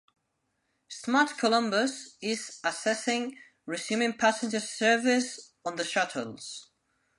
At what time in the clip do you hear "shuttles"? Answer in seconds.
5.85-6.71